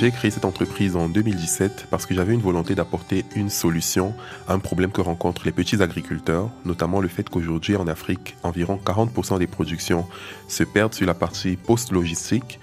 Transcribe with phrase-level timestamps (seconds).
[0.00, 4.14] J'ai créé cette entreprise en 2017 parce que j'avais une volonté d'apporter une solution
[4.48, 8.80] à un problème que rencontrent les petits agriculteurs, notamment le fait qu'aujourd'hui en Afrique, environ
[8.82, 10.06] 40% des productions
[10.48, 12.60] se perdent sur la partie post-logistique,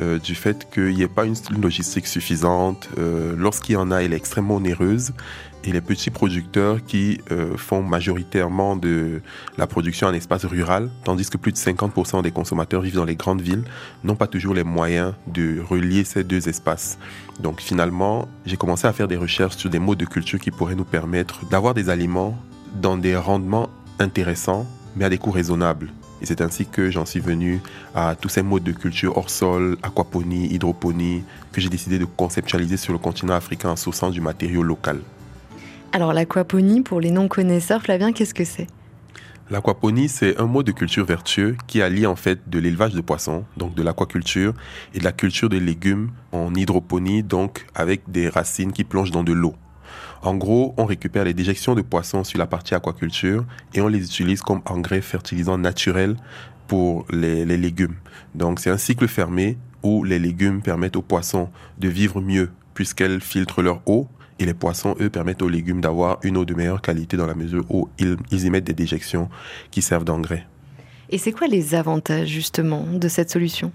[0.00, 2.88] euh, du fait qu'il n'y ait pas une logistique suffisante.
[2.98, 5.12] Euh, lorsqu'il y en a, elle est extrêmement onéreuse.
[5.64, 9.20] Et les petits producteurs qui euh, font majoritairement de
[9.56, 13.16] la production en espace rural, tandis que plus de 50% des consommateurs vivent dans les
[13.16, 13.64] grandes villes,
[14.04, 16.98] n'ont pas toujours les moyens de relier ces deux espaces.
[17.40, 20.76] Donc finalement, j'ai commencé à faire des recherches sur des modes de culture qui pourraient
[20.76, 22.38] nous permettre d'avoir des aliments
[22.76, 23.68] dans des rendements
[23.98, 24.64] intéressants,
[24.96, 25.90] mais à des coûts raisonnables.
[26.20, 27.60] Et c'est ainsi que j'en suis venu
[27.94, 31.22] à tous ces modes de culture hors sol, aquaponie, hydroponie,
[31.52, 35.00] que j'ai décidé de conceptualiser sur le continent africain en sourçant du matériau local.
[35.92, 38.66] Alors l'aquaponie, pour les non-connaisseurs, Flavien, qu'est-ce que c'est?
[39.50, 43.44] L'aquaponie, c'est un mode de culture vertueux qui allie en fait de l'élevage de poissons,
[43.56, 44.52] donc de l'aquaculture,
[44.92, 49.24] et de la culture de légumes en hydroponie, donc avec des racines qui plongent dans
[49.24, 49.54] de l'eau.
[50.22, 54.04] En gros, on récupère les déjections de poissons sur la partie aquaculture et on les
[54.04, 56.16] utilise comme engrais fertilisants naturels
[56.66, 57.94] pour les, légumes.
[58.34, 63.20] Donc c'est un cycle fermé où les légumes permettent aux poissons de vivre mieux puisqu'elles
[63.20, 64.08] filtrent leur eau
[64.40, 67.34] et les poissons, eux, permettent aux légumes d'avoir une eau de meilleure qualité dans la
[67.34, 69.28] mesure où ils, ils y mettent des déjections
[69.70, 70.46] qui servent d'engrais.
[71.10, 73.72] Et c'est quoi les avantages justement de cette solution?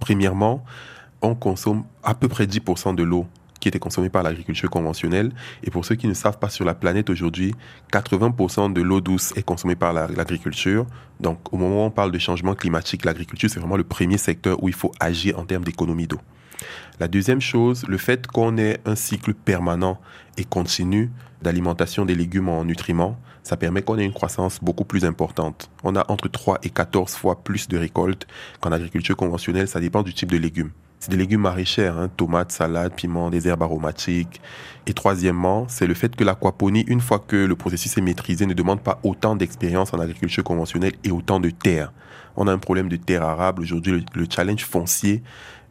[0.00, 0.64] Premièrement,
[1.22, 3.26] on consomme à peu près 10% de l'eau
[3.64, 5.32] qui était consommée par l'agriculture conventionnelle.
[5.62, 7.54] Et pour ceux qui ne savent pas, sur la planète aujourd'hui,
[7.94, 10.84] 80% de l'eau douce est consommée par l'agriculture.
[11.18, 14.62] Donc au moment où on parle de changement climatique, l'agriculture, c'est vraiment le premier secteur
[14.62, 16.20] où il faut agir en termes d'économie d'eau.
[17.00, 19.98] La deuxième chose, le fait qu'on ait un cycle permanent
[20.36, 25.06] et continu d'alimentation des légumes en nutriments, ça permet qu'on ait une croissance beaucoup plus
[25.06, 25.70] importante.
[25.84, 28.26] On a entre 3 et 14 fois plus de récoltes
[28.60, 30.70] qu'en agriculture conventionnelle, ça dépend du type de légumes.
[31.04, 34.40] C'est des légumes maraîchers, hein, tomates, salades, piments, des herbes aromatiques.
[34.86, 38.54] Et troisièmement, c'est le fait que l'aquaponie, une fois que le processus est maîtrisé, ne
[38.54, 41.92] demande pas autant d'expérience en agriculture conventionnelle et autant de terre.
[42.36, 43.62] On a un problème de terre arable.
[43.62, 45.22] Aujourd'hui, le, challenge foncier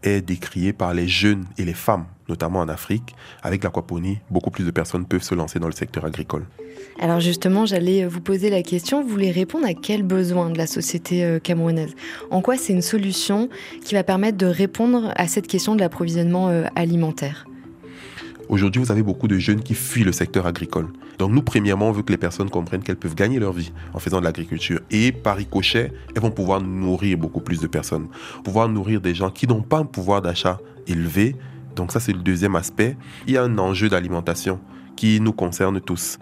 [0.02, 3.16] est décrié par les jeunes et les femmes, notamment en Afrique.
[3.42, 6.46] Avec l'aquaponie, beaucoup plus de personnes peuvent se lancer dans le secteur agricole.
[7.00, 10.68] Alors justement, j'allais vous poser la question, vous voulez répondre à quel besoin de la
[10.68, 11.96] société euh, camerounaise?
[12.30, 13.50] En quoi c'est une solution
[13.84, 17.46] qui va permettre de répondre à cette question de l'approvisionnement euh, alimentaire?
[18.54, 20.90] Aujourd'hui, vous avez beaucoup de jeunes qui fuient le secteur agricole.
[21.18, 23.98] Donc nous, premièrement, on veut que les personnes comprennent qu'elles peuvent gagner leur vie en
[23.98, 24.80] faisant de l'agriculture.
[24.92, 28.10] Et par ricochet, elles vont pouvoir nourrir beaucoup plus de personnes.
[28.44, 31.36] Pouvoir nourrir des gens qui n'ont pas un pouvoir d'achat élevé.
[31.76, 32.96] Donc ça, c'est le deuxième aspect.
[33.26, 34.60] Il y a un enjeu d'alimentation
[34.96, 36.20] qui nous concerne tous.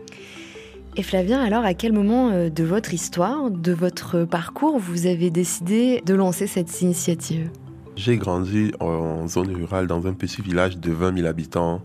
[0.95, 5.31] Et Flavien, alors à quel moment euh, de votre histoire, de votre parcours, vous avez
[5.31, 7.49] décidé de lancer cette initiative?
[7.97, 11.81] J'ai grandi en zone rurale dans un petit village de 20 000 habitants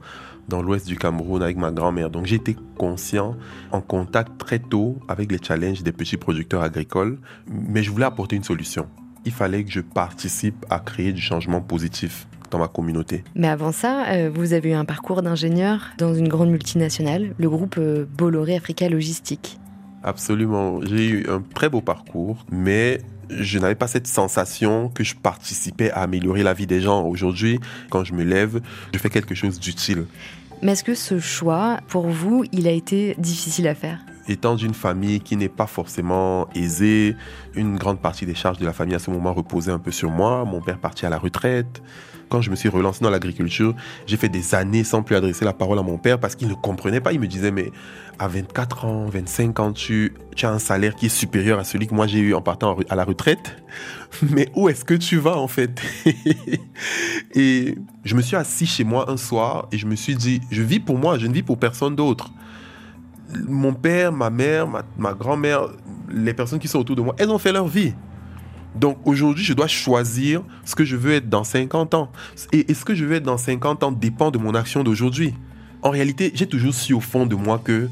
[0.49, 2.11] dans l'ouest du Cameroun avec ma grand-mère.
[2.11, 3.37] Donc j'étais conscient,
[3.73, 7.19] en contact très tôt avec les challenges des petits producteurs agricoles,
[7.49, 8.87] mais je voulais apporter une solution.
[9.25, 13.25] Il fallait que je participe à créer du changement positif dans ma communauté.
[13.35, 17.51] Mais avant ça, euh, vous avez eu un parcours d'ingénieur dans une grande multinationale, le
[17.51, 19.59] groupe euh, Bolloré Africa Logistique.
[20.05, 20.81] Absolument.
[20.83, 25.91] J'ai eu un très beau parcours, mais je n'avais pas cette sensation que je participais
[25.91, 27.05] à améliorer la vie des gens.
[27.05, 27.61] Aujourd'hui,
[27.91, 28.61] quand je me lève,
[28.93, 30.07] je fais quelque chose d'utile.
[30.63, 33.99] Mais est-ce que ce choix, pour vous, il a été difficile à faire?
[34.29, 37.17] Étant d'une famille qui n'est pas forcément aisée,
[37.55, 40.11] une grande partie des charges de la famille à ce moment reposait un peu sur
[40.11, 40.45] moi.
[40.45, 41.83] Mon père partit à la retraite
[42.29, 43.75] quand je me suis relancé dans l'agriculture,
[44.07, 46.55] j'ai fait des années sans plus adresser la parole à mon père parce qu'il ne
[46.55, 47.13] comprenait pas.
[47.13, 47.71] Il me disait, mais
[48.19, 51.87] à 24 ans, 25 ans, tu, tu as un salaire qui est supérieur à celui
[51.87, 53.63] que moi j'ai eu en partant à la retraite.
[54.31, 55.81] Mais où est-ce que tu vas en fait?
[57.35, 60.63] Et je me suis assis chez moi un soir et je me suis dit, je
[60.63, 62.31] vis pour moi, je ne vis pour personne d'autre.
[63.47, 65.69] Mon père, ma mère, ma, grand-mère,
[66.09, 67.93] les personnes qui sont autour de moi, elles ont fait leur vie.
[68.77, 72.11] Donc aujourd'hui, je dois choisir ce que je veux être dans 50 ans.
[72.53, 75.35] Et, ce que je veux être dans 50 ans dépend de mon action d'aujourd'hui.
[75.83, 77.89] En réalité, j'ai toujours su au fond de moi que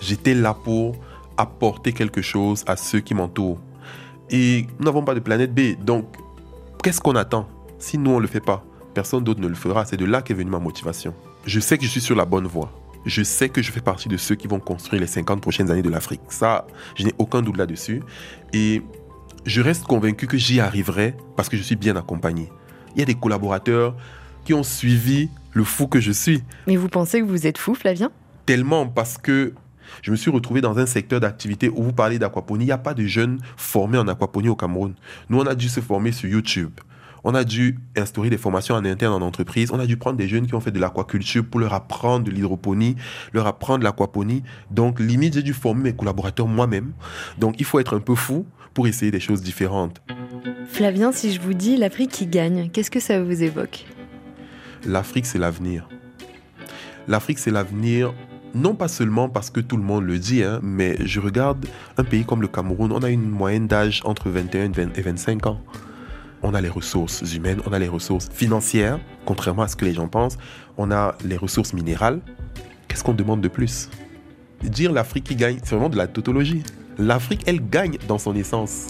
[0.00, 0.96] j'étais là pour
[1.36, 3.58] apporter quelque chose à ceux qui m'entourent.
[4.30, 5.82] Et nous n'avons pas de planète B.
[5.82, 6.06] Donc,
[6.82, 7.48] qu'est-ce qu'on attend?
[7.78, 8.64] Si nous, on ne le fait pas,
[8.94, 9.84] personne d'autre ne le fera.
[9.84, 11.14] C'est de là qu'est venue ma motivation.
[11.44, 12.72] Je sais que je suis sur la bonne voie.
[13.06, 15.82] Je sais que je fais partie de ceux qui vont construire les 50 prochaines années
[15.82, 16.20] de l'Afrique.
[16.28, 16.66] Ça,
[16.96, 18.02] je n'ai aucun doute là-dessus.
[18.52, 18.82] Et
[19.44, 22.50] je reste convaincu que j'y arriverai parce que je suis bien accompagné.
[22.96, 23.96] Il y a des collaborateurs
[24.44, 26.42] qui ont suivi le fou que je suis.
[26.66, 28.10] Mais vous pensez que vous êtes fou, Flavien?
[28.44, 29.54] Tellement parce que
[30.02, 32.64] je me suis retrouvé dans un secteur d'activité où vous parlez d'aquaponie.
[32.64, 34.94] Il n'y a pas de jeunes formés en aquaponie au Cameroun.
[35.30, 36.72] Nous, on a dû se former sur YouTube.
[37.28, 39.72] On a dû instaurer des formations en interne en entreprise.
[39.72, 42.30] On a dû prendre des jeunes qui ont fait de l'aquaculture pour leur apprendre de
[42.30, 42.94] l'hydroponie,
[43.32, 44.44] leur apprendre l'aquaponie.
[44.70, 46.92] Donc, limite, j'ai dû former mes collaborateurs moi-même.
[47.36, 50.00] Donc, il faut être un peu fou pour essayer des choses différentes.
[50.68, 53.86] Flavien, si je vous dis l'Afrique qui gagne, qu'est-ce que ça vous évoque?
[54.86, 55.88] L'Afrique, c'est l'avenir.
[57.08, 58.14] L'Afrique, c'est l'avenir
[58.54, 62.04] non pas seulement parce que tout le monde le dit, hein, mais je regarde un
[62.04, 65.60] pays comme le Cameroun, on a une moyenne d'âge entre 21 et 25 ans.
[66.42, 69.94] On a les ressources humaines, on a les ressources financières, contrairement à ce que les
[69.94, 70.38] gens pensent.
[70.76, 72.20] On a les ressources minérales.
[72.88, 73.88] Qu'est-ce qu'on demande de plus?
[74.62, 76.62] Dire l'Afrique qui gagne, c'est vraiment de la tautologie.
[76.98, 78.88] L'Afrique, elle gagne dans son essence.